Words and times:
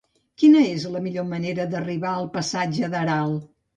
Quina 0.43 0.61
és 0.69 0.85
la 0.95 1.01
millor 1.07 1.27
manera 1.33 1.67
d'arribar 1.75 2.15
al 2.17 2.29
passatge 2.39 2.91
d'Aral? 2.95 3.37